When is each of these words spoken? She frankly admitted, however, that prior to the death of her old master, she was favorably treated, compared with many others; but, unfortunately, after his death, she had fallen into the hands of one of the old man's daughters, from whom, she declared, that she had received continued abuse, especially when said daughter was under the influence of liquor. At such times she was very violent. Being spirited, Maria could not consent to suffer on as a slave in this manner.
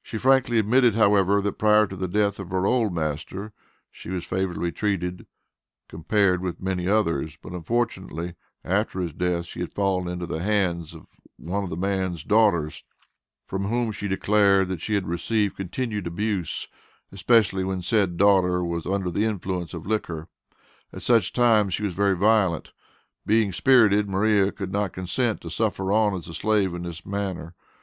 She 0.00 0.16
frankly 0.16 0.58
admitted, 0.58 0.94
however, 0.94 1.42
that 1.42 1.58
prior 1.58 1.86
to 1.88 1.94
the 1.94 2.08
death 2.08 2.40
of 2.40 2.48
her 2.52 2.64
old 2.64 2.90
master, 2.94 3.52
she 3.90 4.08
was 4.08 4.24
favorably 4.24 4.72
treated, 4.72 5.26
compared 5.90 6.40
with 6.40 6.62
many 6.62 6.88
others; 6.88 7.36
but, 7.36 7.52
unfortunately, 7.52 8.32
after 8.64 8.98
his 8.98 9.12
death, 9.12 9.44
she 9.44 9.60
had 9.60 9.74
fallen 9.74 10.08
into 10.08 10.24
the 10.24 10.40
hands 10.42 10.94
of 10.94 11.10
one 11.36 11.64
of 11.64 11.68
the 11.68 11.74
old 11.76 11.82
man's 11.82 12.24
daughters, 12.24 12.82
from 13.44 13.66
whom, 13.66 13.92
she 13.92 14.08
declared, 14.08 14.68
that 14.68 14.80
she 14.80 14.94
had 14.94 15.06
received 15.06 15.56
continued 15.58 16.06
abuse, 16.06 16.68
especially 17.12 17.62
when 17.62 17.82
said 17.82 18.16
daughter 18.16 18.64
was 18.64 18.86
under 18.86 19.10
the 19.10 19.26
influence 19.26 19.74
of 19.74 19.84
liquor. 19.86 20.28
At 20.94 21.02
such 21.02 21.34
times 21.34 21.74
she 21.74 21.82
was 21.84 21.92
very 21.92 22.16
violent. 22.16 22.72
Being 23.26 23.52
spirited, 23.52 24.08
Maria 24.08 24.50
could 24.50 24.72
not 24.72 24.94
consent 24.94 25.42
to 25.42 25.50
suffer 25.50 25.92
on 25.92 26.14
as 26.14 26.26
a 26.26 26.32
slave 26.32 26.72
in 26.72 26.84
this 26.84 27.04
manner. 27.04 27.54